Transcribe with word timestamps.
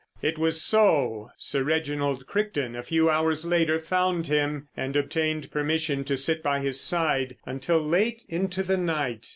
It 0.23 0.39
was 0.39 0.59
so 0.59 1.29
Sir 1.37 1.61
Reginald 1.61 2.25
Crichton 2.25 2.75
a 2.75 2.81
few 2.81 3.07
hours 3.07 3.45
later 3.45 3.79
found 3.79 4.25
him 4.25 4.67
and 4.75 4.95
obtained 4.95 5.51
permission 5.51 6.03
to 6.05 6.17
sit 6.17 6.41
by 6.41 6.59
his 6.59 6.81
side 6.81 7.37
until 7.45 7.77
late 7.79 8.23
into 8.27 8.63
the 8.63 8.77
night. 8.77 9.27